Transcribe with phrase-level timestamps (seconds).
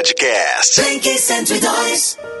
[0.00, 0.80] Podcast.
[0.80, 2.39] Blink 102.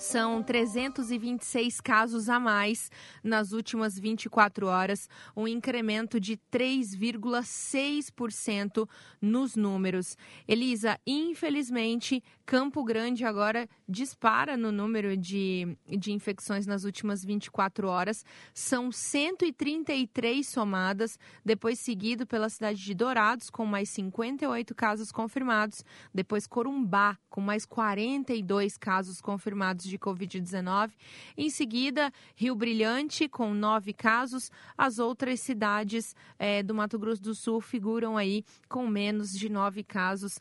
[0.02, 2.90] São 326 casos a mais
[3.22, 8.88] nas últimas 24 horas, um incremento de 3,6%
[9.20, 10.16] nos números.
[10.48, 18.24] Elisa, infelizmente, Campo Grande agora dispara no número de, de infecções nas últimas 24 horas.
[18.52, 26.48] São 133 somadas, depois seguido pela cidade de Dourados, com mais 58 casos confirmados, depois
[26.48, 30.90] Corumbá, com mais 42 casos confirmados de Covid-19.
[31.36, 34.50] Em seguida, Rio Brilhante, com nove casos.
[34.76, 39.84] As outras cidades é, do Mato Grosso do Sul figuram aí com menos de nove
[39.84, 40.40] casos.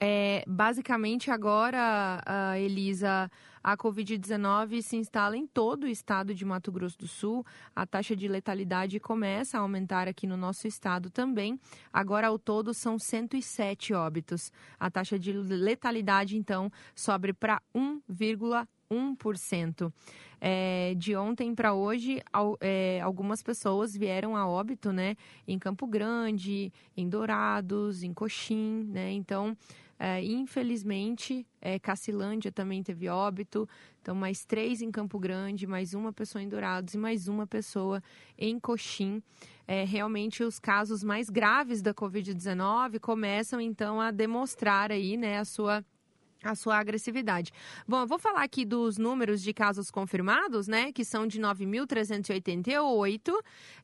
[0.00, 2.20] É, basicamente, agora,
[2.58, 3.30] Elisa,
[3.62, 7.46] a Covid-19 se instala em todo o estado de Mato Grosso do Sul.
[7.74, 11.60] A taxa de letalidade começa a aumentar aqui no nosso estado também.
[11.92, 14.50] Agora, ao todo, são 107 óbitos.
[14.78, 19.90] A taxa de letalidade, então, sobe para 1,1%.
[20.44, 22.20] É, de ontem para hoje,
[22.60, 25.14] é, algumas pessoas vieram a óbito, né?
[25.46, 29.12] Em Campo Grande, em Dourados, em Coxim, né?
[29.12, 29.56] Então,
[30.04, 33.68] é, infelizmente, é, Cacilândia também teve óbito.
[34.00, 38.02] Então, mais três em Campo Grande, mais uma pessoa em Dourados e mais uma pessoa
[38.36, 39.22] em Coxim.
[39.64, 45.44] É, realmente, os casos mais graves da Covid-19 começam, então, a demonstrar aí, né, a
[45.44, 45.84] sua
[46.42, 47.52] a sua agressividade.
[47.86, 53.32] Bom, eu vou falar aqui dos números de casos confirmados, né, que são de 9.388,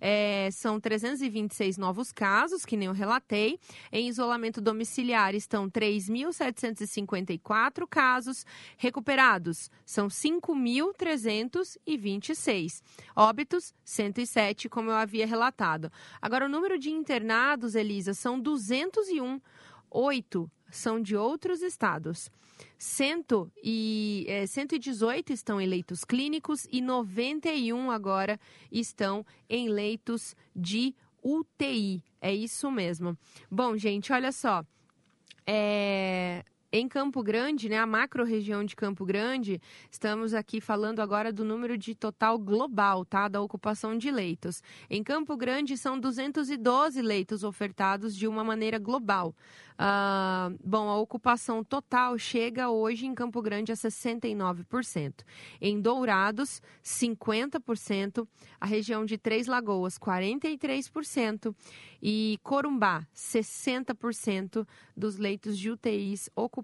[0.00, 3.58] é, são 326 novos casos, que nem eu relatei.
[3.92, 8.44] Em isolamento domiciliar estão 3.754 casos,
[8.76, 12.82] recuperados são 5.326,
[13.14, 15.92] óbitos 107, como eu havia relatado.
[16.20, 19.40] Agora, o número de internados, Elisa, são 201,
[19.90, 22.30] oito são de outros estados.
[22.76, 28.38] Cento e, é, 118 estão em leitos clínicos e 91 agora
[28.70, 32.02] estão em leitos de UTI.
[32.20, 33.16] É isso mesmo.
[33.50, 34.64] Bom, gente, olha só.
[35.46, 41.32] É, em Campo Grande, né, a macro região de Campo Grande, estamos aqui falando agora
[41.32, 44.62] do número de total global, tá, da ocupação de leitos.
[44.90, 49.34] Em Campo Grande são 212 leitos ofertados de uma maneira global.
[49.80, 55.24] Ah, bom, a ocupação total chega hoje em Campo Grande a 69%.
[55.60, 58.26] Em Dourados, 50%.
[58.60, 61.54] A região de Três Lagoas, 43%.
[62.02, 66.57] E Corumbá, 60% dos leitos de UTIs ocupados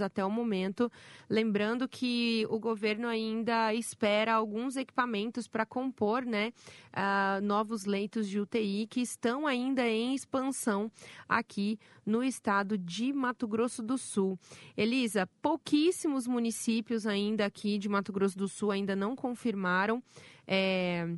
[0.00, 0.90] até o momento.
[1.28, 6.52] Lembrando que o governo ainda espera alguns equipamentos para compor né,
[6.92, 10.90] uh, novos leitos de UTI que estão ainda em expansão
[11.28, 14.38] aqui no estado de Mato Grosso do Sul.
[14.76, 20.02] Elisa, pouquíssimos municípios ainda aqui de Mato Grosso do Sul ainda não confirmaram.
[20.46, 21.08] É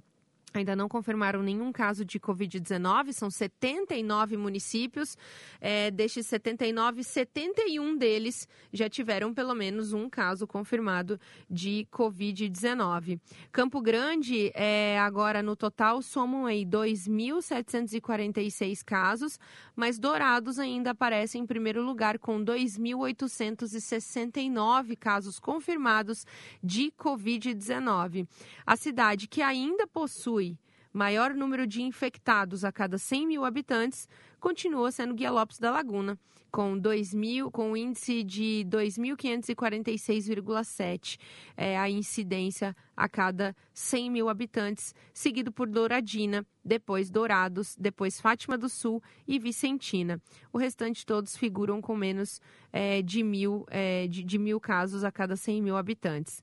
[0.53, 5.17] Ainda não confirmaram nenhum caso de Covid-19, são 79 municípios.
[5.61, 13.21] É, destes 79, 71 deles já tiveram pelo menos um caso confirmado de Covid-19.
[13.53, 19.39] Campo Grande, é, agora no total, somam aí 2.746 casos,
[19.77, 26.27] mas Dourados ainda aparece em primeiro lugar com 2.869 casos confirmados
[26.63, 28.27] de Covid-19.
[28.67, 30.50] A cidade que ainda possui
[30.93, 34.09] maior número de infectados a cada 100 mil habitantes,
[34.39, 36.19] continua sendo Guia Lopes da Laguna,
[36.51, 41.17] com, 2 mil, com um índice de 2.546,7
[41.57, 48.59] é, a incidência a cada 100 mil habitantes, seguido por Douradina, depois Dourados, depois Fátima
[48.59, 50.21] do Sul e Vicentina.
[50.53, 52.41] O restante todos figuram com menos
[52.73, 56.43] é, de, mil, é, de, de mil casos a cada 100 mil habitantes.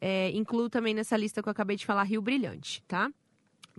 [0.00, 3.10] É, incluo também nessa lista que eu acabei de falar Rio Brilhante, tá?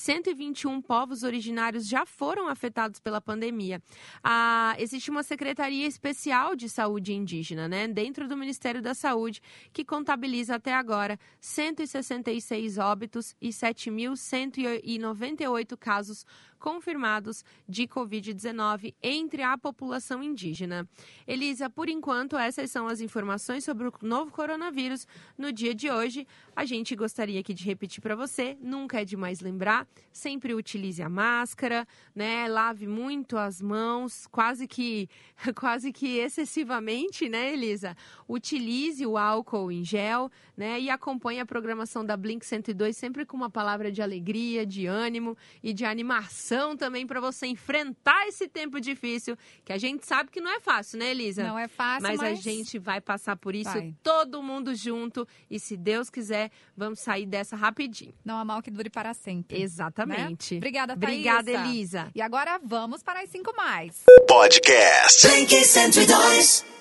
[0.00, 3.82] 121 povos originários já foram afetados pela pandemia.
[4.24, 9.42] Ah, existe uma Secretaria Especial de Saúde Indígena, né, dentro do Ministério da Saúde,
[9.74, 16.24] que contabiliza até agora 166 óbitos e 7.198 casos
[16.60, 20.86] confirmados de Covid-19 entre a população indígena.
[21.26, 25.06] Elisa, por enquanto, essas são as informações sobre o novo coronavírus
[25.36, 26.26] no dia de hoje.
[26.54, 31.08] A gente gostaria aqui de repetir para você, nunca é demais lembrar, sempre utilize a
[31.08, 32.48] máscara, né?
[32.48, 35.08] Lave muito as mãos, quase que
[35.56, 37.96] quase que excessivamente, né, Elisa?
[38.28, 40.80] Utilize o álcool em gel, né?
[40.80, 45.36] E acompanhe a programação da Blink 102 sempre com uma palavra de alegria, de ânimo
[45.62, 50.40] e de animação também para você enfrentar esse tempo difícil, que a gente sabe que
[50.40, 51.42] não é fácil, né, Elisa?
[51.44, 52.38] Não é fácil, mas, mas...
[52.38, 53.94] a gente vai passar por isso vai.
[54.02, 58.14] todo mundo junto e se Deus quiser, vamos sair dessa rapidinho.
[58.24, 59.60] Não há mal que dure para sempre.
[59.72, 60.54] Exatamente.
[60.54, 60.58] Né?
[60.58, 61.06] Obrigada, Thaisa.
[61.06, 62.08] Obrigada, Elisa.
[62.14, 64.02] E agora vamos para as cinco mais.
[64.26, 65.26] Podcast.
[65.28, 66.79] Blink 102.